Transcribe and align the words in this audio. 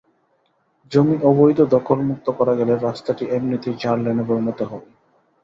জমি 0.91 1.15
অবৈধ 1.23 1.59
দখলমুক্ত 1.75 2.27
করা 2.39 2.53
গেলে 2.59 2.73
রাস্তাটি 2.77 3.23
এমনিতেই 3.31 3.75
চার 3.79 3.97
লেনে 3.99 4.23
পরিণত 4.29 4.59
হবে। 4.71 4.87